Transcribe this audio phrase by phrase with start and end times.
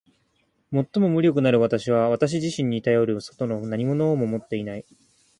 [0.73, 4.85] 最も無力なる私は私自身にたよる外の何物をも持っていない。